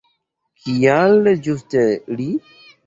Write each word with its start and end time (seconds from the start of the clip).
Kial 0.63 1.31
ĝuste 1.49 1.87
li? 2.19 2.29